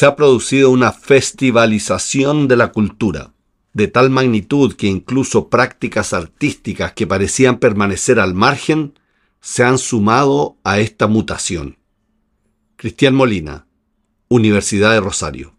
[0.00, 3.34] se ha producido una festivalización de la cultura,
[3.74, 8.98] de tal magnitud que incluso prácticas artísticas que parecían permanecer al margen
[9.42, 11.76] se han sumado a esta mutación.
[12.76, 13.66] Cristian Molina,
[14.28, 15.54] Universidad de Rosario.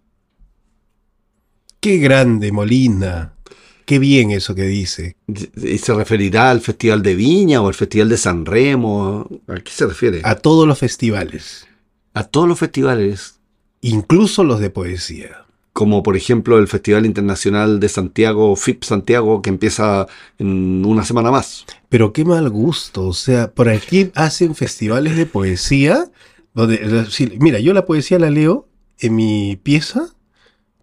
[1.79, 3.35] Qué grande, Molina.
[3.85, 5.17] Qué bien eso que dice.
[5.55, 9.29] ¿Y se referirá al Festival de Viña o al Festival de San Remo?
[9.45, 10.21] ¿A qué se refiere?
[10.23, 11.67] A todos los festivales.
[12.15, 13.40] A todos los festivales.
[13.81, 15.45] Incluso los de poesía.
[15.73, 20.07] Como por ejemplo el Festival Internacional de Santiago, FIP Santiago, que empieza
[20.37, 21.65] en una semana más.
[21.89, 23.07] Pero qué mal gusto.
[23.07, 26.05] O sea, por aquí hacen festivales de poesía.
[26.53, 27.05] Donde,
[27.39, 28.67] mira, yo la poesía la leo
[28.99, 30.09] en mi pieza,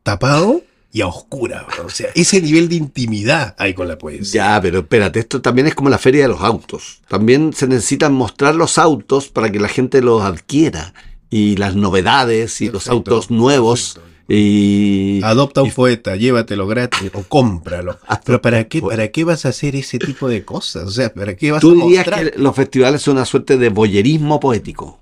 [0.03, 1.67] tapado y a oscura.
[1.85, 4.55] O sea, ese nivel de intimidad hay con la poesía.
[4.55, 7.03] Ya, pero espérate, esto también es como la feria de los autos.
[7.09, 10.95] También se necesitan mostrar los autos para que la gente los adquiera.
[11.31, 14.01] Y las novedades y los autos nuevos.
[14.29, 17.99] Y, Adopta un poeta, llévatelo gratis o cómpralo.
[18.25, 20.85] Pero ¿para qué, ¿para qué vas a hacer ese tipo de cosas?
[20.85, 24.39] O sea, ¿para qué vas ¿Tú dirías que los festivales son una suerte de boyerismo
[24.39, 25.01] poético?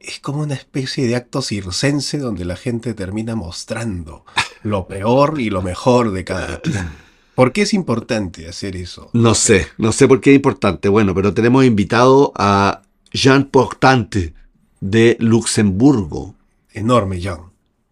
[0.00, 4.24] Es como una especie de acto circense donde la gente termina mostrando
[4.62, 6.88] lo peor y lo mejor de cada quien.
[7.36, 9.10] ¿Por qué es importante hacer eso?
[9.12, 10.88] No sé, no sé por qué es importante.
[10.88, 14.34] Bueno, pero tenemos invitado a Jean Portante
[14.80, 16.34] de Luxemburgo.
[16.72, 17.40] Enorme, Jean.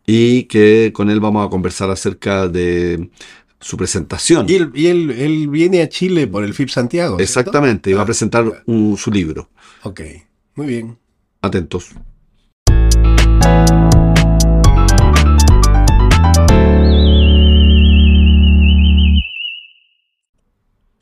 [0.07, 3.11] Y que con él vamos a conversar acerca de
[3.61, 4.47] su presentación.
[4.49, 7.19] Y él, él, viene a Chile por el FIP Santiago.
[7.19, 8.63] Exactamente, y va a ah, presentar
[8.97, 9.49] su libro.
[9.83, 10.01] Ok,
[10.55, 10.99] muy bien.
[11.43, 11.91] Atentos.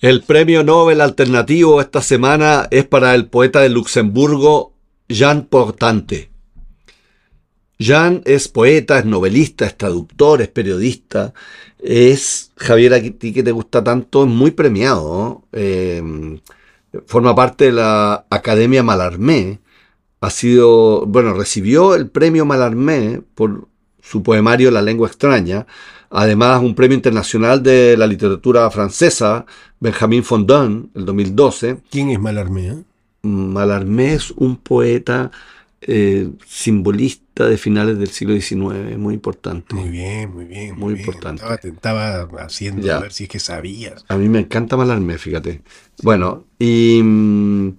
[0.05, 4.74] El premio Nobel alternativo esta semana es para el poeta de Luxemburgo,
[5.15, 6.31] Jean Portante.
[7.79, 11.33] Jean es poeta, es novelista, es traductor, es periodista,
[11.79, 15.45] es, Javier, a que te gusta tanto, es muy premiado.
[15.53, 16.03] Eh,
[17.07, 19.61] forma parte de la Academia Malarmé.
[20.21, 23.69] Ha sido, bueno, recibió el premio Malarmé por
[24.01, 25.67] su poemario La lengua extraña,
[26.17, 29.47] Además, un premio internacional de la literatura francesa,
[29.81, 31.79] Benjamin Fondon, el 2012.
[31.91, 32.85] ¿Quién es Mallarmé?
[33.25, 35.31] Mallarmé es un poeta
[35.81, 39.75] eh, simbolista de finales del siglo XIX, muy importante.
[39.75, 40.79] Muy bien, muy bien.
[40.79, 41.43] Muy, importante.
[41.63, 44.05] Estaba, haciendo a ver si es que sabías.
[44.09, 45.63] A mí me encanta Mallarmé, fíjate.
[46.03, 47.75] Bueno, y mm,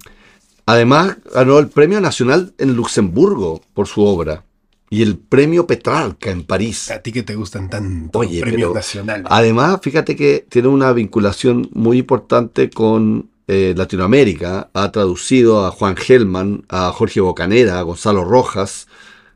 [0.66, 4.44] además ganó el Premio Nacional en Luxemburgo por su obra
[4.88, 6.90] y el premio Petrarca en París.
[6.90, 9.26] A ti que te gustan tanto Oye, premios nacionales.
[9.28, 14.70] Además, fíjate que tiene una vinculación muy importante con eh, Latinoamérica.
[14.72, 18.88] Ha traducido a Juan Gelman, a Jorge Bocanera, a Gonzalo Rojas,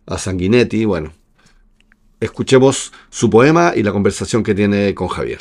[0.06, 0.84] a Sanguinetti.
[0.84, 1.12] Bueno,
[2.20, 5.40] escuchemos su poema y la conversación que tiene con Javier.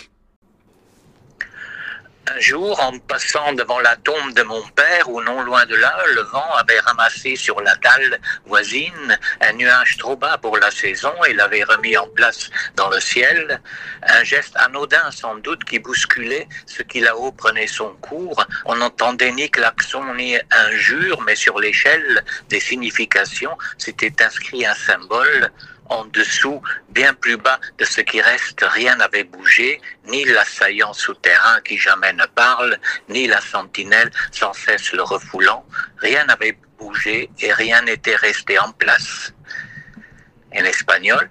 [2.36, 5.96] Un jour, en passant devant la tombe de mon père, ou non loin de là,
[6.14, 11.14] le vent avait ramassé sur la dalle voisine un nuage trop bas pour la saison
[11.28, 13.60] et l'avait remis en place dans le ciel.
[14.04, 18.46] Un geste anodin sans doute qui bousculait ce qui là-haut prenait son cours.
[18.66, 25.52] On n'entendait ni klaxon ni injure, mais sur l'échelle des significations s'était inscrit un symbole
[25.90, 31.60] en dessous, bien plus bas de ce qui reste, rien n'avait bougé, ni l'assaillant souterrain
[31.62, 32.78] qui jamais ne parle,
[33.10, 35.66] ni la sentinelle sans cesse le refoulant.
[35.98, 39.34] Rien n'avait bougé et rien n'était resté en place.
[40.56, 41.30] En espagnol,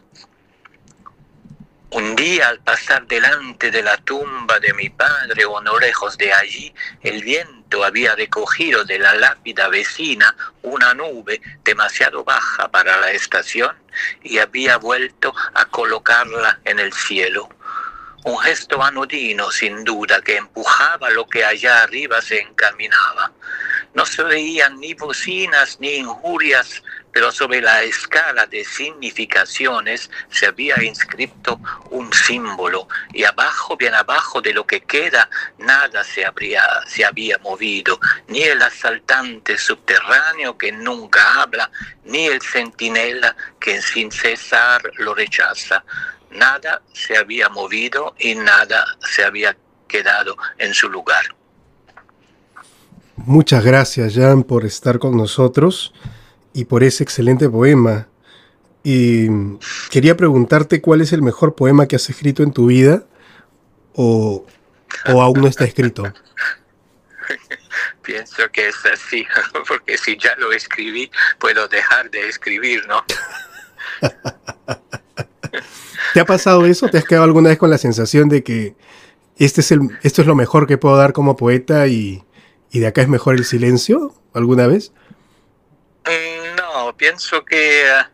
[1.91, 6.31] Un día al pasar delante de la tumba de mi padre o no lejos de
[6.34, 13.10] allí, el viento había recogido de la lápida vecina una nube demasiado baja para la
[13.12, 13.75] estación
[14.22, 17.48] y había vuelto a colocarla en el cielo.
[18.25, 23.33] Un gesto anodino, sin duda, que empujaba lo que allá arriba se encaminaba.
[23.95, 26.83] No se veían ni bocinas ni injurias,
[27.13, 31.60] pero sobre la escala de significaciones se había inscrito
[31.91, 35.28] un símbolo y abajo, bien abajo de lo que queda,
[35.59, 41.71] nada se, habría, se había movido, ni el asaltante subterráneo que nunca habla,
[42.04, 45.84] ni el centinela que sin cesar lo rechaza.
[46.30, 51.34] Nada se había movido y nada se había quedado en su lugar.
[53.16, 55.92] Muchas gracias, Jan, por estar con nosotros
[56.53, 58.09] y por ese excelente poema.
[58.84, 59.28] Y
[59.91, 63.04] quería preguntarte cuál es el mejor poema que has escrito en tu vida
[63.95, 64.47] o,
[65.13, 66.13] o aún no está escrito.
[68.03, 69.27] Pienso que es así,
[69.69, 73.04] porque si ya lo escribí, puedo dejar de escribir, ¿no?
[76.15, 76.89] ¿Te ha pasado eso?
[76.89, 78.75] ¿Te has quedado alguna vez con la sensación de que
[79.39, 82.25] este es el, esto es lo mejor que puedo dar como poeta y,
[82.71, 84.15] y de acá es mejor el silencio?
[84.34, 84.93] ¿Alguna vez?
[86.05, 88.05] Mm, No, pienso que eh,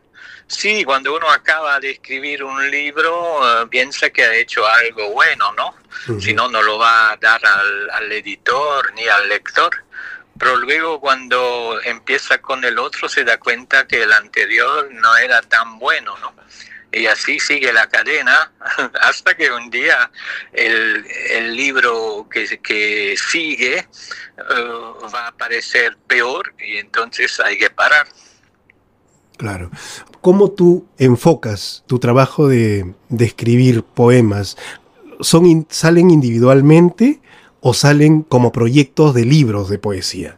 [0.47, 5.51] sí, cuando uno acaba de escribir un libro, eh, piensa que ha hecho algo bueno,
[5.53, 5.73] ¿no?
[6.07, 6.21] Ujú.
[6.21, 9.83] Si no, no lo va a dar al, al editor ni al lector.
[10.37, 15.41] Pero luego cuando empieza con el otro se da cuenta que el anterior no era
[15.41, 16.33] tan bueno, ¿no?
[16.91, 18.51] Y así sigue la cadena
[19.01, 20.09] hasta que un día
[20.53, 23.87] el, el libro que, que sigue eh,
[25.13, 28.07] va a parecer peor y entonces hay que parar.
[29.37, 29.69] Claro.
[30.21, 34.57] ¿Cómo tú enfocas tu trabajo de, de escribir poemas?
[35.19, 37.19] ¿Son ¿Salen individualmente
[37.59, 40.37] o salen como proyectos de libros de poesía?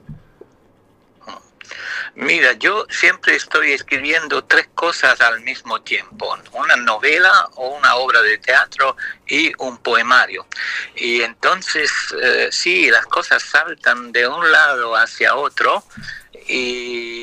[2.19, 8.23] Mira, yo siempre estoy escribiendo tres cosas al mismo tiempo, una novela o una obra
[8.23, 8.97] de teatro
[9.27, 10.47] y un poemario.
[10.95, 15.83] Y entonces, eh, sí, las cosas saltan de un lado hacia otro,
[16.47, 17.16] y,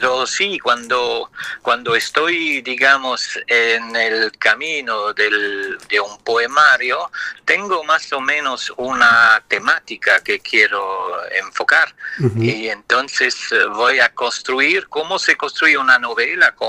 [0.00, 1.28] pero sí, cuando,
[1.60, 7.10] cuando estoy, digamos, en el camino del, de un poemario,
[7.44, 11.92] tengo más o menos una temática que quiero enfocar.
[12.36, 16.68] Y entonces eh, voy a construir cómo se construye una novela con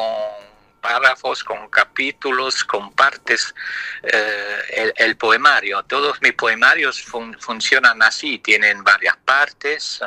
[0.80, 3.54] párrafos, con capítulos, con partes,
[4.04, 5.84] eh, el, el poemario.
[5.84, 10.02] Todos mis poemarios fun- funcionan así, tienen varias partes,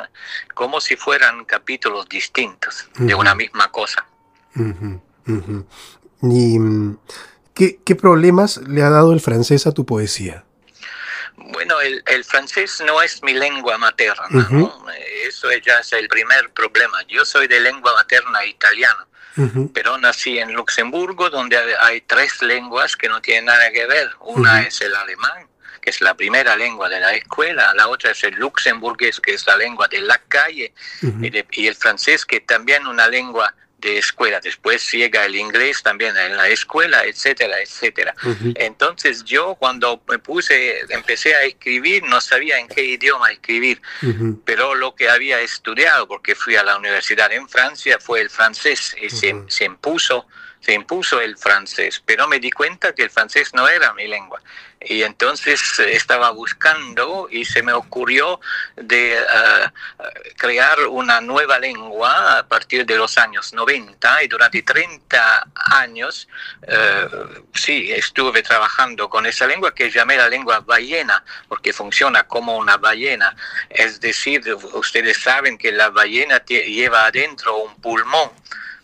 [0.53, 4.05] como si fueran capítulos distintos de una misma cosa.
[6.21, 6.97] ¿Y mm,
[7.53, 10.43] qué, qué problemas le ha dado el francés a tu poesía?
[11.35, 14.47] Bueno, el, el francés no es mi lengua materna.
[15.27, 17.01] Eso ya es el primer problema.
[17.07, 19.07] Yo soy de lengua materna italiana.
[19.73, 24.09] Pero nací en Luxemburgo, donde hay- tres lenguas que no tienen nada que ver.
[24.21, 25.47] Una es el alemán,
[25.81, 29.45] que es la primera lengua de la escuela, la otra es el luxemburgués, que es
[29.47, 33.53] la lengua de la calle, y, de- y el francés, que también una lengua
[33.83, 34.39] de escuela.
[34.39, 38.15] Después llega el inglés también en la escuela, etcétera, etcétera.
[38.55, 44.41] Entonces yo cuando me puse, empecé a escribir, no sabía en qué idioma escribir ujú,
[44.45, 48.95] pero lo que había estudiado, porque fui a la universidad en Francia, fue el francés
[49.01, 50.25] y se, se impuso
[50.63, 54.41] se impuso el francés, pero me di cuenta que el francés no era mi lengua.
[54.85, 58.39] Y entonces eh, estaba buscando y se me ocurrió
[58.75, 59.23] de eh,
[60.37, 66.27] crear una nueva lengua a partir de los años 90 y durante 30 años
[66.63, 67.07] eh,
[67.53, 72.77] sí estuve trabajando con esa lengua que llamé la lengua ballena porque funciona como una
[72.77, 73.35] ballena.
[73.69, 74.41] Es decir
[74.73, 78.31] ustedes saben que la ballena lleva adentro un pulmón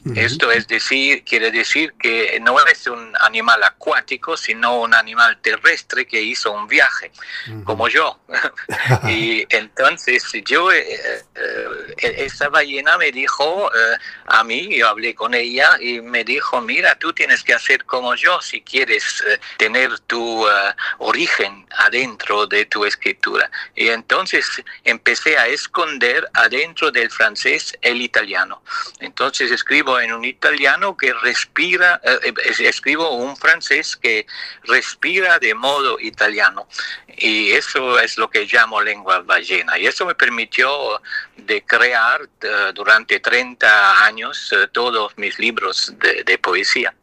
[0.05, 0.13] ujú.
[0.19, 6.05] esto es decir, quiere decir que no es un animal acuático, sino un animal terrestre
[6.05, 7.11] que hizo un viaje,
[7.49, 7.63] Ujú.
[7.63, 8.19] como yo.
[9.09, 13.97] y entonces yo, eh, eh, esa ballena me dijo eh,
[14.27, 18.15] a mí, yo hablé con ella y me dijo, mira, tú tienes que hacer como
[18.15, 23.49] yo si quieres eh, tener tu eh, origen adentro de tu escritura.
[23.75, 24.45] Y entonces
[24.83, 28.61] empecé a esconder adentro del francés el italiano.
[28.99, 34.25] Entonces escribo en un italiano que respira, eh, eh, escribo un francés que
[34.63, 36.67] respira de modo italiano.
[37.17, 39.77] Y eso es lo que llamo lengua ballena.
[39.77, 40.69] Y eso me permitió
[41.35, 46.93] de crear eh, durante 30 años todos mis libros de, poesía.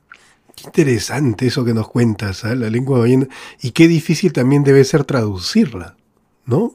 [0.55, 3.27] Qué interesante eso que nos cuentas, la lengua ballena.
[3.61, 5.96] Y qué difícil también debe ser traducirla,
[6.47, 6.73] ¿no?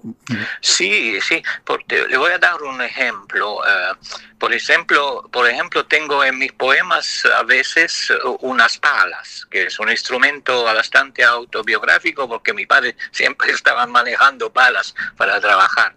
[0.60, 3.66] Sí, sí, porque le voy a dar un ejemplo.
[3.66, 3.94] eh,
[4.38, 9.90] por ejemplo, por ejemplo, tengo en mis poemas a veces unas palas, que es un
[9.90, 15.96] instrumento bastante autobiográfico porque mi padre siempre estaba manejando palas para trabajar.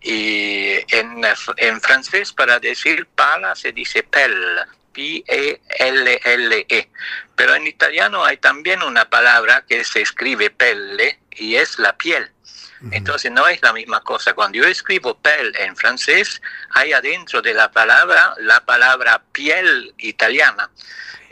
[0.00, 1.22] Y en,
[1.56, 4.64] en francés para decir pala se dice pelle,
[4.98, 6.88] P-E-L-L-E.
[7.36, 12.28] Pero en italiano hay también una palabra que se escribe pelle y es la piel.
[12.90, 14.34] Entonces no es la misma cosa.
[14.34, 20.68] Cuando yo escribo piel en francés, hay adentro de la palabra la palabra piel italiana.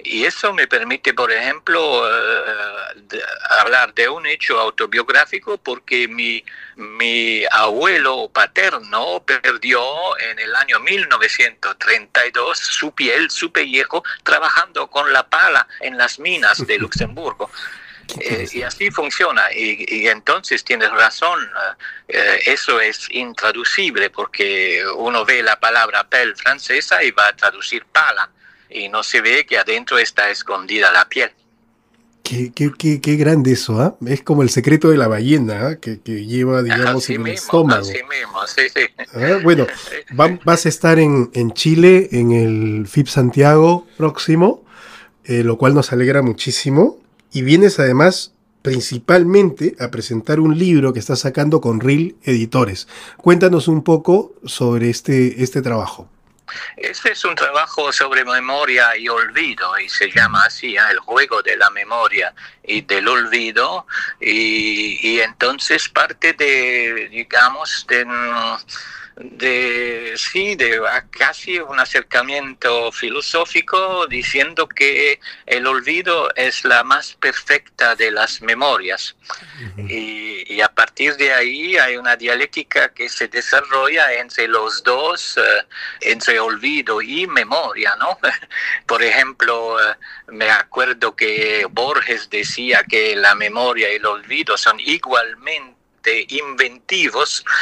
[0.06, 3.22] Y eso me permite, por ejemplo, eh, de-
[3.60, 6.44] hablar de un hecho autobiográfico porque mi,
[6.76, 15.26] mi abuelo paterno perdió en el año 1932 su piel, su pellejo, trabajando con la
[15.28, 17.50] pala en las minas de Luxemburgo.
[18.20, 19.52] Eh, y así funciona.
[19.52, 21.40] Y, y entonces tienes razón,
[22.06, 27.84] eh, eso es intraducible porque uno ve la palabra pel francesa y va a traducir
[27.86, 28.30] pala
[28.70, 31.30] y no se ve que adentro está escondida la piel.
[32.22, 33.96] Qué, qué, qué, qué grande eso, ¿ah?
[34.04, 35.76] Es como el secreto de la ballena, ¿ah?
[35.76, 37.80] que, que lleva, digamos, Así en el mismo, estómago.
[37.82, 38.80] así mismo, sí, sí.
[39.14, 39.66] Ah, Bueno,
[40.18, 44.64] va- vas a estar en, en Chile, en el FIP Santiago próximo,
[45.24, 46.98] eh, lo cual nos alegra muchísimo.
[47.32, 48.32] Y vienes además
[48.62, 52.88] principalmente a presentar un libro que estás sacando con RIL Editores.
[53.18, 56.08] Cuéntanos un poco sobre este, este trabajo.
[56.76, 60.80] Este es un trabajo sobre memoria y olvido y se llama así, ¿eh?
[60.90, 63.86] el juego de la memoria y del olvido
[64.20, 68.56] y, y entonces parte de, digamos, de, mm,
[69.16, 70.78] de sí, de
[71.10, 79.16] casi un acercamiento filosófico diciendo que el olvido es la más perfecta de las memorias.
[79.88, 85.38] Y, y a partir de ahí hay una dialéctica que se desarrolla entre los dos,
[85.38, 85.66] eh,
[86.02, 88.18] entre olvido y memoria, ¿no?
[88.86, 89.94] Por ejemplo, eh,
[90.28, 95.75] me acuerdo que Borges decía que la memoria y el olvido son igualmente
[96.28, 97.44] inventivos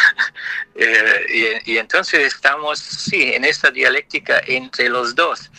[0.76, 5.50] Eh, y, y entonces estamos, sí, en esta dialéctica entre los dos.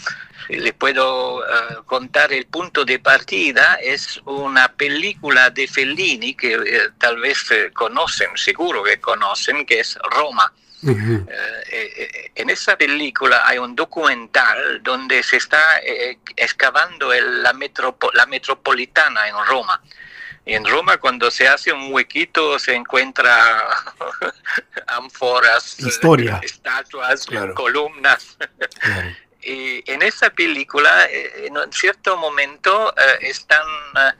[0.49, 6.89] Le puedo eh, contar el punto de partida, es una película de Fellini que eh,
[6.99, 10.51] tal vez eh, conocen, seguro que conocen, que es Roma.
[10.85, 18.11] Eh, en esa película hay un documental donde se está eh, excavando el- la, metropo-
[18.13, 19.81] la metropolitana en Roma.
[20.45, 23.67] En Roma cuando se hace un huequito se encuentra
[24.87, 26.39] ánforas, Historia.
[26.43, 27.53] estatuas, Claro.
[27.53, 28.37] columnas.
[28.79, 29.15] Claro.
[29.47, 33.61] Y en esa película, eh, en cierto momento, eh, están,
[33.95, 34.11] eh,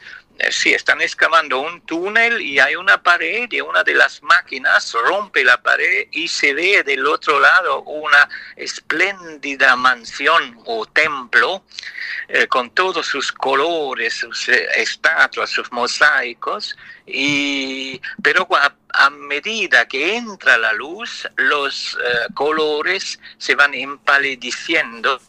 [0.50, 5.44] sí, están excavando un túnel y hay una pared y una de las máquinas rompe
[5.44, 11.64] la pared y se ve del otro lado una espléndida mansión o templo
[12.28, 16.76] eh, con todos sus colores, sus eh, estatuas, sus mosaicos,
[17.06, 25.20] y, pero a, medida que entra la luz, los eh, colores se van empalideciendo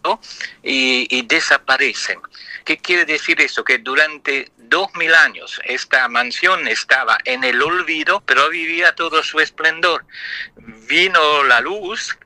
[0.62, 2.20] y desaparecen.
[2.64, 3.62] ¿Qué quiere decir eso?
[3.62, 9.40] Que durante dos mil años esta mansión estaba en el olvido, pero vivía todo su
[9.40, 10.04] esplendor.
[10.88, 12.16] Vino la luz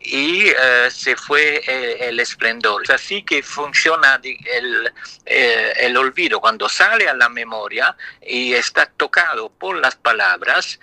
[0.00, 2.82] y eh, se fue eh, el esplendor.
[2.84, 4.92] Es así que funciona el,
[5.26, 6.40] eh, el olvido.
[6.40, 10.78] Cuando sale a la memoria y está tocado por las palabras,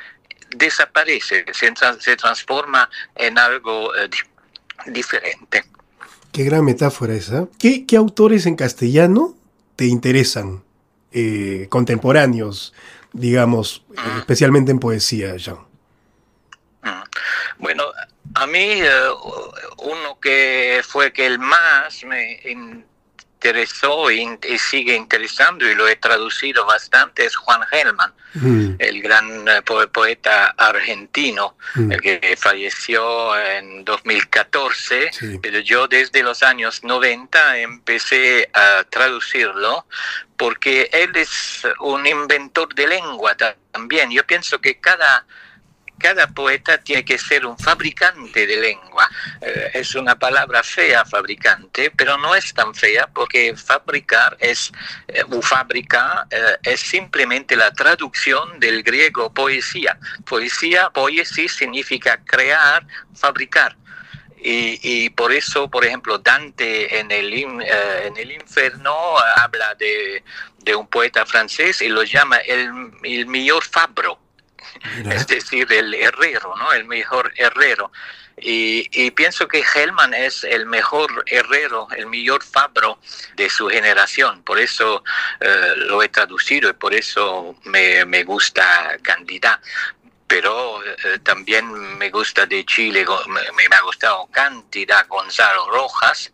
[0.50, 5.64] desaparece, se, se transforma en algo di- diferente.
[6.32, 7.48] Qué gran metáfora esa.
[7.58, 9.36] ¿Qué, qué autores en castellano
[9.78, 10.65] te interesan?
[11.18, 12.74] Eh, contemporáneos,
[13.14, 15.60] digamos, eh, especialmente en poesía, Jean.
[16.84, 17.04] Mm.
[17.58, 17.86] Bueno,
[18.34, 18.90] a mí eh,
[19.78, 22.38] uno que fue que el más me
[23.50, 29.02] interesó y, y sigue interesando y lo he traducido bastante es Juan Gelman, Mm, el
[29.02, 35.40] gran eh, po- poeta argentino, mm, el que falleció en 2014, Sí.
[35.42, 39.86] pero yo desde los años 90 empecé a traducirlo
[40.36, 44.12] porque él es un inventor de lengua ta- también.
[44.12, 45.25] Yo pienso que cada,
[45.98, 49.10] cada poeta tiene que ser un fabricante de lengua.
[49.42, 54.72] Eh, es una palabra fea, fabricante, pero no es tan fea porque fabricar es,
[55.08, 59.98] eh, o fábrica, eh, es simplemente la traducción del griego poesía.
[60.25, 62.86] Poesía, poesía significa crear,
[63.16, 63.75] fabricar.
[64.38, 69.74] Y, y por eso, por ejemplo, Dante en el, eh, en el infierno eh, habla
[69.74, 70.24] de,
[70.60, 74.20] de un poeta francés y lo llama el, el mejor fabro
[74.98, 75.15] mira.
[75.15, 76.74] es decir, el herrero, ¿no?
[76.74, 77.91] El mejor herrero.
[78.38, 83.00] Y, y pienso que Hellman es el mejor herrero, el mejor fabro
[83.36, 84.44] de su generación.
[84.44, 85.03] Por eso
[85.39, 89.62] eh, lo he traducido y por eso me, me gusta Candida.
[90.27, 96.34] Pero eh, también me gusta de Chile, me, me ha gustado Cantidad Gonzalo Rojas,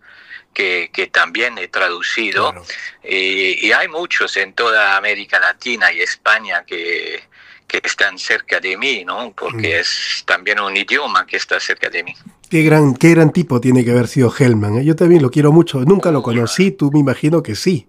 [0.53, 2.51] que, que también he traducido.
[2.51, 2.65] Claro.
[3.03, 7.24] Y, y hay muchos en toda América Latina y España que,
[7.72, 9.34] que están cerca de mí, ¿no?
[9.34, 9.80] Porque Mm.
[9.82, 12.13] es también un idioma que está cerca de mí.
[12.50, 14.80] Qué gran, qué gran tipo tiene que haber sido Hellman.
[14.80, 14.84] ¿eh?
[14.86, 15.80] Yo también lo quiero mucho.
[15.80, 17.88] Nunca lo conocí, tú me imagino que sí.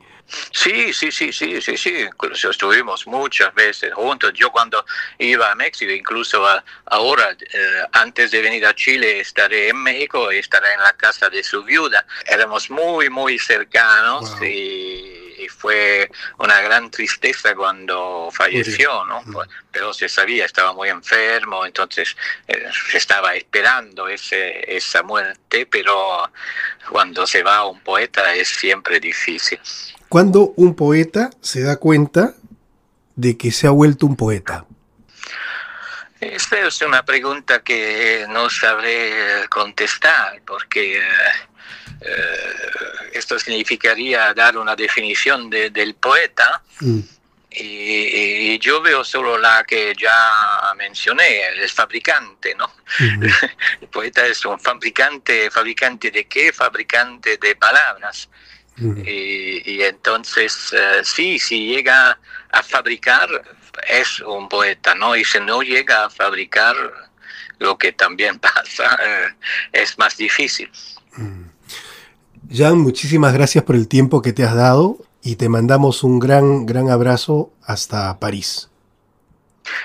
[0.53, 1.93] Sí, sí, sí, sí, sí, sí.
[2.07, 4.33] Incluso estuvimos muchas veces juntos.
[4.35, 4.83] Yo cuando
[5.19, 10.33] iba a México, incluso a- ahora, eh, antes de venir a Chile, estaré en México
[10.33, 12.07] y estaré en la casa de su viuda.
[12.27, 14.45] Éramos muy, muy cercanos Wow.
[14.45, 15.12] y,
[15.45, 19.23] y fue una gran tristeza cuando falleció, ¿no?
[19.33, 22.17] Pues, pero se sabía, estaba muy enfermo, entonces
[22.49, 26.31] eh, se estaba esperando ese, esa muerte, pero
[26.91, 29.59] cuando se va un poeta es siempre difícil.
[30.09, 32.35] Cuando un poeta se da cuenta
[33.17, 34.67] de que se ha vuelto un poeta?
[36.23, 41.03] Esta es una pregunta que no sabré contestar porque eh,
[42.01, 46.63] eh, esto significaría dar una definición de, del poeta.
[46.79, 47.01] Mm.
[47.51, 52.73] Y, yo veo solo la que ya mencioné, el fabricante, ¿no?
[53.81, 56.53] El poeta es un fabricante, fabricante de qué?
[56.53, 58.29] Fabricante de palabras.
[58.79, 62.17] y, entonces, eh, sí, si llega
[62.53, 63.29] a fabricar,
[63.89, 65.17] es un poeta, ¿no?
[65.17, 66.77] Y si no llega a fabricar,
[67.59, 69.35] lo que también pasa, eh,
[69.73, 70.71] es más difícil.
[72.51, 76.67] Jan, muchísimas gracias por el tiempo que te has dado y te mandamos un gran,
[76.67, 78.69] gran abrazo hasta París.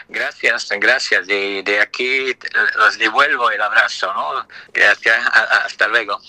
[0.09, 1.27] Gracias, gracias.
[1.27, 2.35] De, de aquí
[2.77, 4.47] los devuelvo el abrazo, ¿no?
[4.73, 5.17] Gracias,
[5.65, 6.19] hasta luego.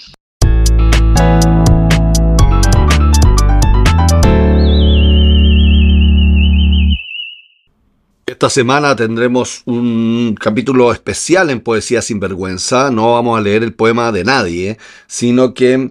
[8.39, 12.89] Esta semana tendremos un capítulo especial en Poesía sin vergüenza.
[12.93, 14.79] No vamos a leer el poema de nadie,
[15.09, 15.91] sino que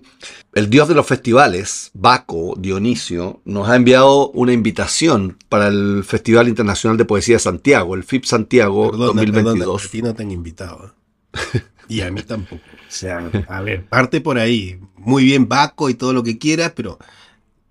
[0.53, 6.47] el dios de los festivales, Baco, Dionisio, nos ha enviado una invitación para el Festival
[6.47, 9.85] Internacional de Poesía de Santiago, el FIP Santiago 2022.
[9.85, 10.93] a ti no te han invitado.
[11.33, 11.63] ¿eh?
[11.89, 12.61] y a mí tampoco.
[12.63, 14.79] O sea, a ver, parte por ahí.
[14.95, 16.97] Muy bien, Baco y todo lo que quieras, pero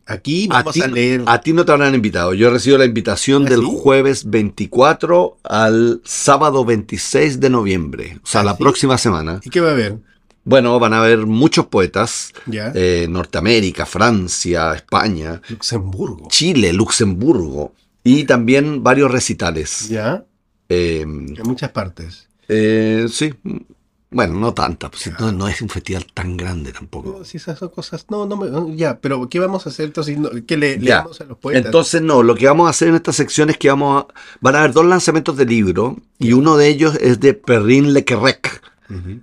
[0.06, 1.24] Aquí vamos a, leer.
[1.26, 2.32] A ti no te habrán invitado.
[2.32, 8.18] Yo he recibido la invitación ¿Ah, del jueves 24 al sábado 26 de noviembre.
[8.22, 9.40] O sea, ¿Ah, la próxima semana.
[9.42, 9.98] ¿Y qué va a haber?
[10.44, 12.32] Bueno, van a haber muchos poetas.
[12.52, 15.42] Eh, Norteamérica, Francia, España.
[15.48, 16.28] Luxemburgo.
[16.28, 17.74] Chile, Luxemburgo.
[18.04, 19.88] Y también varios recitales.
[19.88, 20.24] Ya.
[20.68, 22.28] Eh, en muchas partes.
[22.48, 23.34] Eh, sí,
[24.16, 27.18] bueno, no tanta, pues, no, es un festival tan grande tampoco.
[27.18, 28.06] No, si esas son cosas.
[28.08, 30.16] No, no, ya, pero ¿qué vamos a hacer entonces?
[30.46, 31.66] ¿Qué le, leemos a los poetas?
[31.66, 34.54] Entonces, no, lo que vamos a hacer en esta sección es que vamos a, van
[34.54, 38.62] a haber dos lanzamientos de libro y uno de ellos es de Perrin Lequerrec.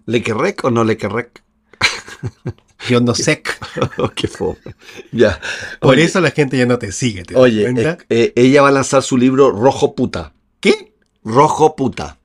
[0.06, 1.42] ¿Lequerrec o no Lequerrec?
[2.88, 3.42] Yo no sé.
[3.98, 4.60] Oh, qué fome.
[5.12, 5.40] Ya.
[5.80, 7.24] Por eso la gente ya no te sigue.
[7.24, 10.34] ¿te oye, eh, eh, ella va a lanzar su libro Rojo Puta.
[10.60, 10.94] ¿Qué?
[11.24, 12.20] Rojo Puta.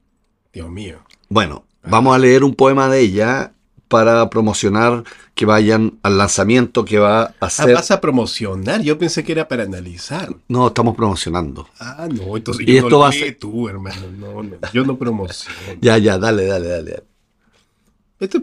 [0.52, 0.98] Dios mío.
[1.30, 3.52] Bueno, Vamos a leer un poema de ella
[3.88, 7.70] para promocionar que vayan al lanzamiento que va a hacer.
[7.70, 8.82] Ah, vas a promocionar.
[8.82, 10.34] Yo pensé que era para analizar.
[10.46, 11.68] No, estamos promocionando.
[11.78, 14.10] Ah, no, entonces y esto va a ser tú, hermano.
[14.18, 15.56] No, no, yo no promociono.
[15.80, 17.04] ya, ya, dale, dale, dale.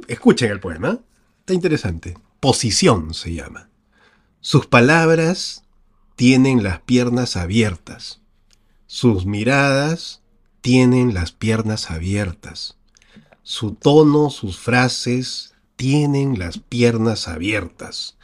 [0.08, 1.00] escuchen el poema.
[1.40, 2.18] Está interesante.
[2.40, 3.70] Posición se llama.
[4.42, 5.64] Sus palabras
[6.16, 8.22] tienen las piernas abiertas.
[8.88, 10.22] Sus miradas
[10.62, 12.75] tienen las piernas abiertas.
[13.48, 18.18] Su tono, sus frases tienen las piernas abiertas.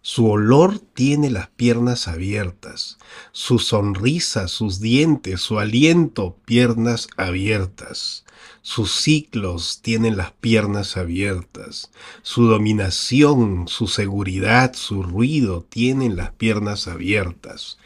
[0.00, 2.96] Su olor tiene las piernas abiertas.
[3.32, 8.24] Su sonrisa, sus dientes, su aliento, piernas abiertas.
[8.62, 11.90] Sus ciclos tienen las piernas abiertas.
[12.22, 17.76] Su dominación, su seguridad, su ruido tienen las piernas abiertas.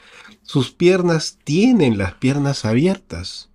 [0.45, 3.49] Sus piernas tienen las piernas abiertas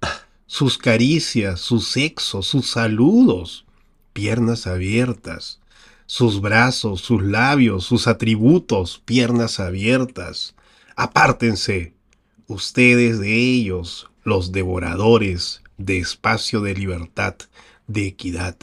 [0.51, 3.63] sus caricias, su sexo, sus saludos,
[4.11, 5.61] piernas abiertas,
[6.07, 10.53] sus brazos, sus labios, sus atributos, piernas abiertas.
[10.97, 11.93] Apártense,
[12.47, 17.35] ustedes de ellos, los devoradores de espacio de libertad,
[17.87, 18.57] de equidad,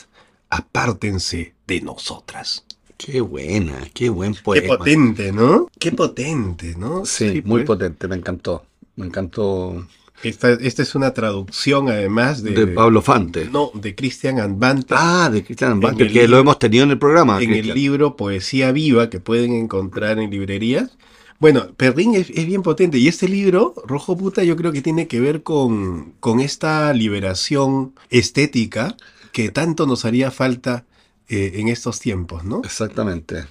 [0.51, 2.67] apártense de nosotras.
[2.99, 4.61] Qué buena, qué buen poema.
[4.61, 5.71] Qué potente, ¿no?
[5.79, 7.07] Qué potente, ¿no?
[7.07, 7.65] Sí, muy pues.
[7.65, 8.67] potente, me encantó.
[8.95, 9.87] Me encantó
[10.23, 12.51] esta, es una traducción además de...
[12.53, 13.49] De Pablo Fante.
[13.51, 14.95] No, de Christian Anbante.
[14.97, 17.41] Ah, de Christian Anbante, que lo hemos tenido en el programa.
[17.41, 20.97] En el libro Poesía Viva, que pueden encontrar en librerías.
[21.39, 25.21] Bueno, Perrin es, bien potente y este libro, Rojo Puta, yo creo que tiene que
[25.21, 28.97] ver con, con esta liberación estética
[29.31, 30.85] que tanto nos haría falta
[31.29, 32.63] eh, en estos tiempos, ¿no?
[32.65, 33.45] Exactamente.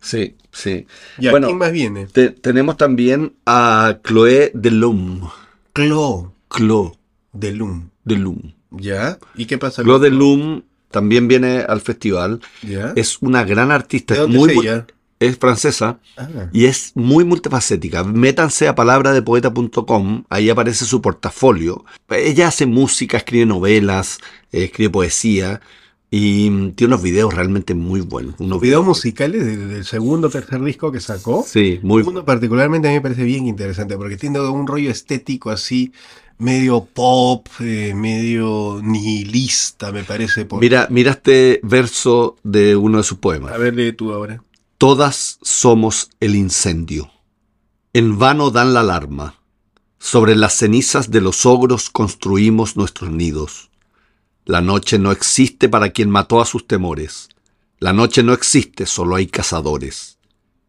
[0.00, 0.86] Sí, sí.
[1.18, 2.06] ¿Y a quién más viene?
[2.06, 5.22] tenemos también a Chloé Delhomme.
[5.74, 6.32] Clo.
[6.46, 6.96] Clo.
[7.32, 7.90] De Lum.
[8.04, 8.54] De Lum.
[8.70, 9.18] ¿Ya?
[9.34, 9.82] ¿Y qué pasa?
[9.82, 12.40] Clo de Lum también viene al festival.
[12.62, 12.92] ¿Ya?
[12.94, 14.14] Es una gran artista.
[14.14, 14.84] ¿De muy, es,
[15.18, 16.28] es francesa ah.
[16.52, 18.04] y es muy multifacética.
[18.04, 21.84] Métanse a palabradepoeta.com, ahí aparece su portafolio.
[22.08, 24.20] Ella hace música, escribe novelas,
[24.52, 25.60] escribe poesía
[26.16, 28.36] Y mm, tiene unos videos realmente muy buenos.
[28.38, 31.44] Unos videos musicales del, del segundo o tercer disco que sacó.
[31.44, 35.50] Sí, muy Uno particularmente a mí me parece bien interesante porque tiene un rollo estético
[35.50, 35.92] así,
[36.38, 40.44] medio pop, eh, medio nihilista, me parece.
[40.44, 43.52] por- Mira, mira este verso de uno de sus poemas.
[43.52, 44.40] A ver, lee tú ahora.
[44.78, 47.10] Todas somos el incendio.
[47.92, 49.40] En vano dan la alarma.
[49.98, 53.70] Sobre las cenizas de los ogros construimos nuestros nidos.
[54.44, 57.28] La noche no existe para quien mató a sus temores.
[57.78, 60.18] La noche no existe, solo hay cazadores.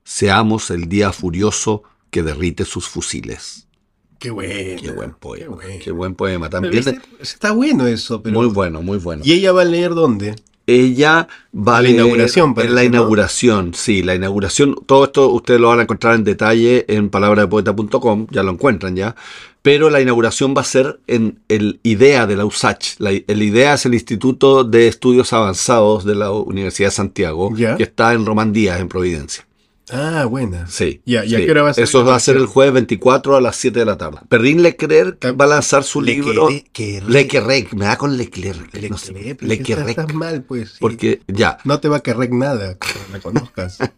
[0.04, 3.68] Seamos el día furioso que derrite sus fusiles.
[4.20, 4.82] Qué bueno.
[4.82, 5.44] Qué buen poema.
[5.44, 5.84] Qué bueno.
[5.84, 6.50] Qué buen poema.
[6.50, 7.02] También.
[7.20, 8.40] Está bueno eso, pero.
[8.40, 9.24] muy bueno, muy bueno.
[9.26, 10.36] ¿Y ella va a leer dónde?
[10.68, 12.88] Ella va a La inauguración, parece, la ¿no?
[12.88, 14.76] inauguración, sí, la inauguración.
[14.86, 19.16] Todo esto ustedes lo van a encontrar en detalle en palabradepoeta.com, ya lo encuentran ya.
[19.62, 22.96] Pero la inauguración va a ser en el IDEA de la USACH.
[23.00, 27.84] La- el IDEA es el Instituto de Estudios Avanzados de la Universidad de Santiago, que
[27.84, 29.46] está en Román Díaz, en Providencia.
[29.92, 30.66] Ah, buena.
[30.68, 31.02] Sí.
[31.06, 31.46] ¿Y a- y a sí.
[31.46, 33.80] qué hora va a ser Eso va a ser el jueves 24 a las 7
[33.80, 34.18] de la tarde.
[34.30, 36.50] Perrin Leclerc va a lanzar su Le libro.
[36.50, 38.74] Leclerc, me da con Leclerc.
[38.74, 39.90] Le no sé, que Leclerc.
[39.90, 40.72] estás mal, pues.
[40.72, 40.78] sí.
[40.80, 43.78] Porque ya, No te va a querer nada cuando la conozcas.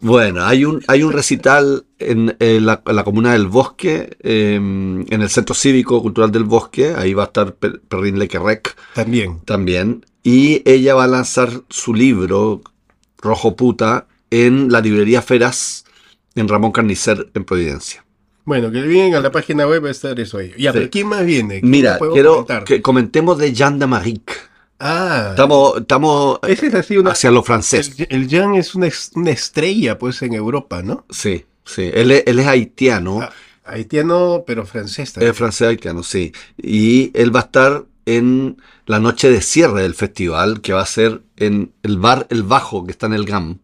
[0.00, 5.06] Bueno, hay un, hay un recital en, la, en la comuna del Bosque, eh, en
[5.10, 9.40] el Centro Cívico Cultural del Bosque, ahí va a estar Per- Perrin Lequerrec También.
[9.44, 12.62] también, y ella va a lanzar su libro,
[13.20, 15.84] Rojo Puta, en la librería Feras,
[16.34, 18.04] en Ramón Carnicer, en Providencia.
[18.44, 20.52] Bueno, que vienen a la página web a estar eso ahí.
[20.56, 20.78] Ya, Sí.
[20.78, 21.60] pero ¿quién más viene?
[21.60, 22.64] ¿Quién Mira, quiero comentar?
[22.64, 24.48] que comentemos de Jean Damaric.
[24.80, 27.10] Ah, Estamos, estamos ese es así una...
[27.10, 27.92] hacia lo francés.
[27.98, 31.04] El, el Jan es una, una estrella, pues, en Europa, ¿no?
[31.10, 31.90] Sí, sí.
[31.92, 33.20] Él es, él es haitiano.
[33.20, 33.32] Ah,
[33.64, 35.32] haitiano, pero francés también.
[35.32, 36.32] Es francés haitiano, sí.
[36.56, 40.86] Y él va a estar en la noche de cierre del festival, que va a
[40.86, 43.58] ser en el bar El Bajo, que está en el GAM.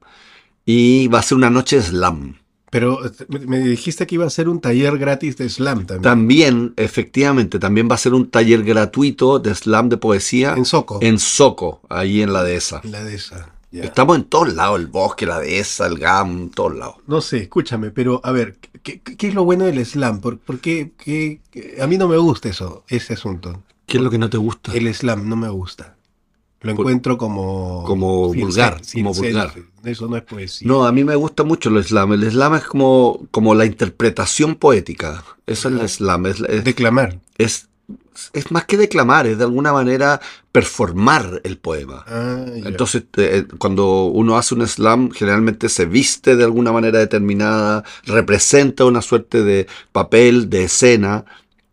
[0.67, 2.37] Y va a ser una noche de slam.
[2.71, 2.99] Pero
[3.29, 6.03] me, dijiste que iba a ser un taller gratis de slam también.
[6.03, 10.99] También, efectivamente, también va a ser un taller gratuito de slam de poesía en Soco.
[11.01, 12.81] en Soco, ahí en la dehesa.
[12.83, 13.53] La de esa.
[13.71, 13.85] ya.
[13.85, 16.97] Estamos en todos lados, el bosque, la dehesa, el GAM, todos lados.
[17.07, 20.21] No sé, escúchame, pero a ver, ¿qué, qué- es lo bueno del slam?
[20.21, 21.41] ¿Por, por qué- qué-
[21.81, 23.63] A mí no me gusta eso, ese asunto.
[23.87, 24.73] ¿Qué es lo que no te gusta?
[24.75, 25.94] El slam no me gusta.
[26.65, 27.85] Lo encuentro como...
[27.87, 29.53] como vulgar, como vulgar.
[29.85, 30.67] Eso no es poesía.
[30.67, 32.15] No, a mí me gusta mucho el slam.
[32.15, 35.23] El slam es como, como la interpretación poética.
[35.47, 36.27] Eso es el slam.
[36.27, 37.21] Es, es, Declamar.
[37.37, 37.69] es,
[38.33, 40.21] es más que declamar, es de alguna manera
[40.53, 42.05] performar el poema.
[42.07, 42.47] Ah.
[42.65, 48.87] Entonces, eh, cuando uno hace un slam, generalmente se viste de alguna manera determinada, representa
[48.87, 51.25] una suerte de papel, de escena,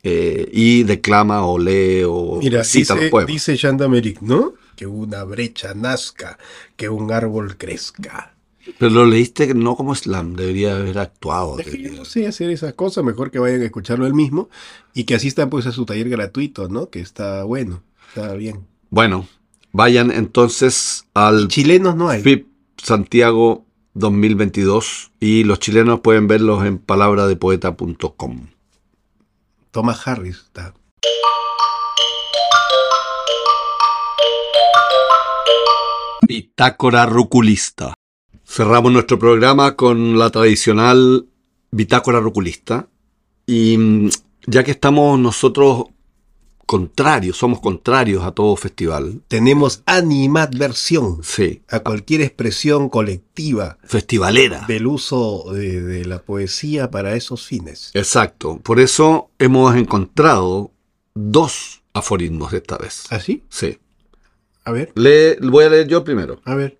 [0.04, 3.28] eh, y declama o lee o Mira, cita los dice, poemas.
[3.28, 4.54] dice Jean d'Amérique, ¿no?
[4.82, 6.40] Que una brecha nazca,
[6.76, 8.34] que un árbol crezca.
[8.80, 11.60] Pero lo leíste no como slam, debería haber actuado.
[11.60, 14.16] Es que yo debería- no sé hacer esas cosas, mejor que vayan a escucharlo él
[14.16, 14.50] mismo
[14.96, 16.90] y que asistan pues a su taller gratuito, ¿no?
[16.90, 18.66] Que está bueno, está bien.
[18.90, 19.28] Bueno,
[19.72, 22.24] vayan entonces al Chilenos no hay.
[22.24, 23.64] FIP Santiago
[23.94, 28.48] 2022 y los chilenos pueden verlos en palabradepoeta.com.
[29.70, 30.74] Thomas Harris está.
[36.36, 37.94] Bitácora Ruculista.
[38.46, 41.28] Cerramos nuestro programa con la tradicional
[41.72, 42.88] Bitácora Ruculista.
[43.46, 44.10] Y mm,
[44.48, 45.88] ya que estamos nosotros
[46.66, 49.22] contrarios, somos contrarios a todo festival.
[49.28, 54.64] Tenemos animadversión Sí, a cualquier expresión colectiva festivalera.
[54.70, 57.92] del uso de, de la poesía para esos fines.
[57.94, 58.58] Exacto.
[58.64, 60.72] Por eso hemos encontrado
[61.14, 63.04] dos aforismos esta vez.
[63.12, 63.44] ¿Así?
[63.50, 63.78] Sí.
[64.64, 66.42] A ver, Le, voy a leer yo primero.
[66.46, 66.78] a ver.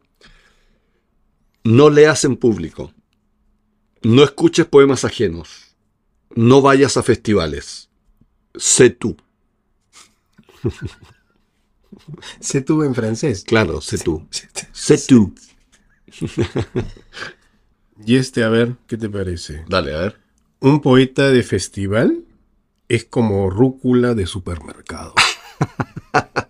[1.64, 2.92] No leas en público.
[4.02, 5.76] No escuches poemas ajenos.
[6.36, 7.90] No vayas a festivales.
[8.56, 9.16] Sé tú.
[12.40, 13.44] Se tuvo en francés.
[13.44, 14.28] Claro, sé tú.
[14.72, 15.34] Sé tú.
[18.04, 19.64] Y este, a ver, ¿qué te parece?
[19.68, 20.20] Dale, a ver.
[20.60, 22.26] Un poeta de festival
[22.88, 25.14] es como rúcula de supermercado.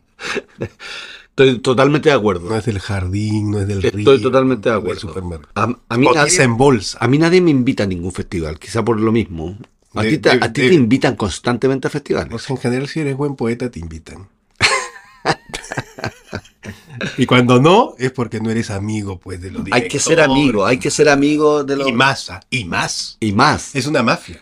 [1.32, 2.50] Estoy totalmente de acuerdo.
[2.50, 4.00] No es del jardín, no es del río.
[4.12, 5.42] Estoy totalmente de del acuerdo.
[5.56, 6.98] A, a mí Cotiza nadie, en bolsa.
[7.02, 9.58] a mí nadie me invita a ningún festival, quizá por lo mismo.
[9.94, 12.42] A ti, te, te invitan constantemente a O festivales.
[12.44, 14.28] sea, en general, si eres buen poeta, te invitan.
[17.18, 20.26] y cuando no, es porque no eres amigo, pues, de los Hay que ser directores.
[20.26, 21.88] amigo, hay que ser amigo de los...
[21.88, 23.18] Y masa, y más.
[23.20, 23.76] Y más.
[23.76, 24.42] Es una mafia.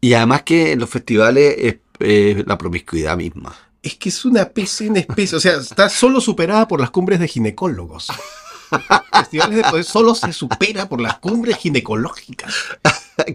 [0.00, 3.54] Y además que en los festivales es eh, la promiscuidad misma.
[3.86, 7.20] Es que es una especie, una especie, o sea, está solo superada por las cumbres
[7.20, 8.08] de ginecólogos.
[9.12, 12.52] Festivales de poder solo se supera por las cumbres ginecológicas.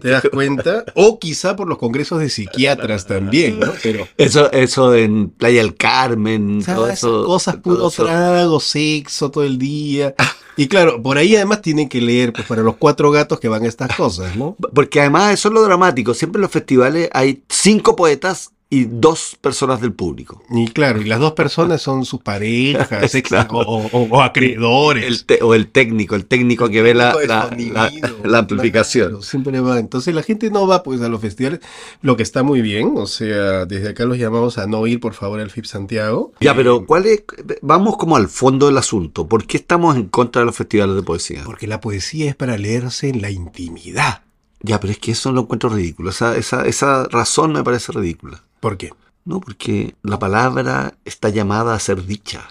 [0.02, 0.84] ¿Te das cuenta?
[0.94, 3.72] O quizá por los congresos de psiquiatras también, ¿no?
[3.82, 7.24] Pero Eso, eso en Playa del Carmen, o sea, todo esas eso.
[7.24, 10.14] cosas puro trago, sexo todo el día.
[10.58, 13.64] Y claro, por ahí además tienen que leer pues, para los cuatro gatos que van
[13.64, 14.54] a estas cosas, ¿no?
[14.74, 16.12] Porque además eso es lo dramático.
[16.12, 20.42] Siempre en los festivales hay cinco poetas y dos personas del público.
[20.50, 23.50] Y claro, y las dos personas son sus parejas, Claro.
[23.58, 25.04] o, o- o acreedores.
[25.04, 27.92] El te- o el técnico, el técnico que ve la, la- sonido, la-
[28.24, 29.08] la amplificación.
[29.08, 29.78] claro, siempre va.
[29.78, 31.60] Entonces la gente no va pues a los festivales,
[32.00, 32.94] lo que está muy bien.
[32.96, 36.32] O sea, desde acá los llamamos a no ir, por favor, al FIP Santiago.
[36.40, 37.24] Ya, pero ¿cuál es?
[37.60, 39.28] Vamos como al fondo del asunto.
[39.28, 41.42] ¿Por qué estamos en contra de los festivales de poesía?
[41.44, 44.22] Porque la poesía es para leerse en la intimidad.
[44.62, 46.08] Ya, pero es que eso lo encuentro ridículo.
[46.08, 48.42] Esa, esa, esa razón me parece ridícula.
[48.62, 48.90] ¿Por qué?
[49.24, 52.42] No, porque la palabra está llamada a ser dicha.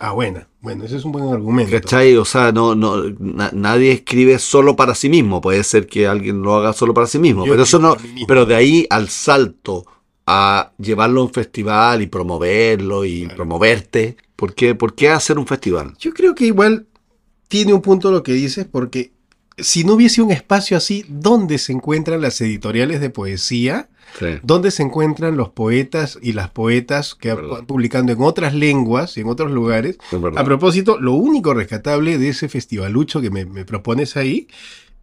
[0.00, 1.70] Ah, bueno, bueno, ese es un buen argumento.
[1.70, 2.16] ¿Cachai?
[2.16, 5.40] O sea, no, no, na- nadie escribe solo para sí mismo.
[5.40, 7.46] Puede ser que alguien lo haga solo para sí mismo.
[7.46, 7.96] Yo pero eso no.
[8.26, 9.86] Pero de ahí al salto
[10.26, 13.36] a llevarlo a un festival y promoverlo y Claro.
[13.36, 14.16] promoverte.
[14.34, 15.94] ¿Por qué, ¿Por qué hacer un festival?
[16.00, 16.88] Yo creo que igual
[17.46, 19.12] tiene un punto lo que dices, porque
[19.58, 23.88] si no hubiese un espacio así, ¿dónde se encuentran las editoriales de poesía?
[24.18, 24.26] Sí.
[24.42, 29.20] ¿Dónde se encuentran los poetas y las poetas que van publicando en otras lenguas y
[29.20, 29.98] en otros lugares?
[30.36, 34.48] A propósito, lo único rescatable de ese festivalucho que me, me propones ahí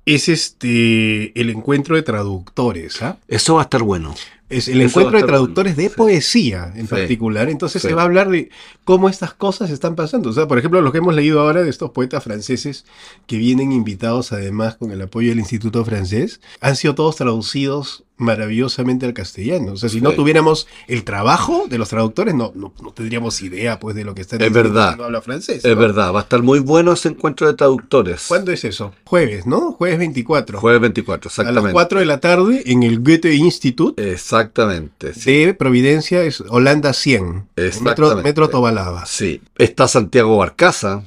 [0.06, 3.18] es este el encuentro de traductores, ¿ah?
[3.28, 4.16] Eso va a estar bueno.
[4.58, 5.96] Es el Eso encuentro de traductores de Sí.
[5.96, 6.88] poesía en Sí.
[6.88, 7.50] particular.
[7.50, 7.88] Entonces Sí.
[7.88, 8.50] se va a hablar de
[8.84, 10.30] cómo estas cosas están pasando.
[10.30, 12.86] O sea, por ejemplo, lo que hemos leído ahora de estos poetas franceses
[13.28, 19.06] que vienen invitados además con el apoyo del Instituto Francés, han sido todos traducidos maravillosamente
[19.06, 19.74] al castellano.
[19.74, 23.80] O sea, si no tuviéramos el trabajo de los traductores, no, no, no tendríamos idea
[23.80, 24.96] pues de lo que está Es verdad.
[24.98, 25.66] no habla francés.
[25.66, 25.82] Es ¿no?
[25.82, 28.26] verdad, va a estar muy bueno ese encuentro de traductores.
[28.28, 28.94] ¿Cuándo es eso?
[29.06, 29.74] Jueves, ¿no?
[29.74, 30.60] Jueves 24.
[30.60, 31.74] Jueves 24, a las exactamente.
[31.74, 34.00] 4 de la tarde en el Goethe Institut
[34.44, 35.14] Exactamente.
[35.14, 35.46] Sí.
[35.46, 37.26] de Providencia, es Holanda 100.
[37.56, 38.24] Metro, Exactamente.
[38.24, 39.06] Metro Tobalaba.
[39.06, 39.42] Sí.
[39.58, 41.04] Está Santiago Barcaza,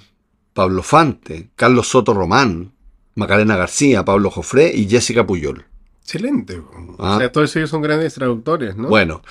[0.54, 2.72] Pablo Fante, Carlos Soto Román,
[3.14, 5.64] Macarena García, Pablo Jofré y Jessica Puyol.
[6.02, 6.60] Excelente.
[6.98, 7.16] Ah.
[7.16, 8.88] O sea, todos ellos son grandes traductores, ¿no?
[8.88, 9.22] Bueno.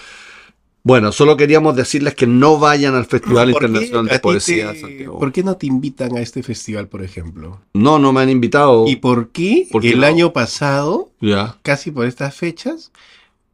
[0.84, 4.82] Bueno, solo queríamos decirles que no vayan al Festival ¿Por qué Internacional de Poesía de
[4.82, 5.18] Santiago.
[5.18, 7.60] ¿Por qué no te invitan a este festival, por ejemplo?
[7.74, 8.86] No, no me han invitado.
[8.88, 10.06] ¿Y por qué ¿Por qué el no?
[10.06, 11.58] año pasado, Ya.
[11.64, 12.92] casi por estas fechas,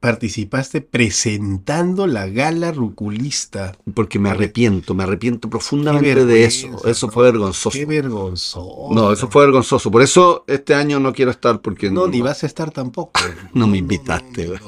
[0.01, 3.77] participaste presentando la gala ruculista?
[3.93, 6.85] Porque me arrepiento, me arrepiento profundamente de eso.
[6.85, 7.69] Eso fue vergonzoso.
[7.77, 8.89] Qué vergonzoso.
[8.91, 9.89] No, eso fue vergonzoso.
[9.91, 13.21] Por eso este año no quiero estar porque No, ni vas a estar tampoco.
[13.53, 14.59] No me invitaste, No, no,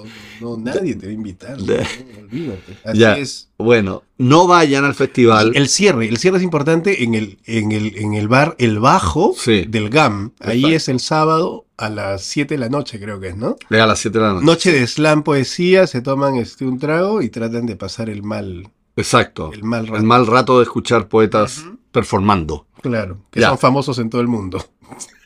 [0.41, 1.57] no, no, nadie te va a invitar.
[1.59, 2.77] Olvídate.
[2.85, 3.17] Así Ya.
[3.17, 3.49] es.
[3.57, 5.51] Bueno, no vayan al festival.
[5.55, 9.33] El cierre, el cierre es importante en el, en el, en el bar El Bajo
[9.37, 9.65] Sí.
[9.67, 10.31] del GAM.
[10.39, 10.75] Ahí Exacto.
[10.75, 13.55] es el sábado a las 7 de la noche, creo que es, ¿no?
[13.69, 14.45] A las 7 de la noche.
[14.45, 18.69] Noche de slam poesía, se toman este un trago y tratan de pasar el mal,
[18.95, 19.51] Exacto.
[19.53, 19.97] el mal rato.
[19.97, 22.67] El mal rato de escuchar poetas performando.
[22.81, 23.49] Claro, que Ya.
[23.49, 24.63] son famosos en todo el mundo.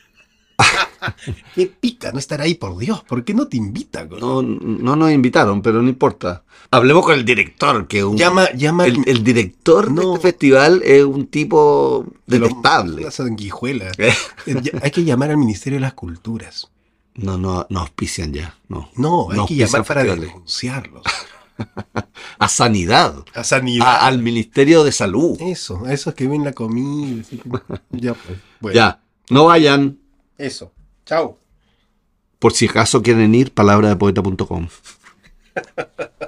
[1.54, 3.02] Qué pica no estar ahí, por Dios.
[3.04, 4.08] ¿Por qué no te invitan?
[4.20, 6.42] No, no nos invitaron, pero no importa.
[6.70, 10.14] Hablemos con el director, que un- Llama, llama el, el director de No.
[10.16, 13.02] este festival es un tipo de detestable.
[13.02, 13.90] Una sanguijuela.
[13.98, 14.12] Eh,
[14.82, 16.68] Hay que llamar al Ministerio de las Culturas.
[17.14, 18.56] No, no, no auspician ya.
[18.68, 18.90] No.
[18.96, 20.28] No, hay No que llamar para festivales.
[20.32, 21.02] denunciarlos.
[22.38, 23.24] A sanidad.
[23.34, 23.86] A sanidad.
[23.86, 25.36] A- al Ministerio de Salud.
[25.40, 27.24] Eso, a esos que ven la comida.
[27.28, 27.42] que-
[27.90, 28.38] ya, pues.
[28.60, 29.00] Bueno, Ya.
[29.30, 29.98] No vayan.
[30.38, 30.72] Eso.
[31.08, 31.38] Chao.
[32.38, 34.68] Por si acaso quieren ir, palabradepoeta.com.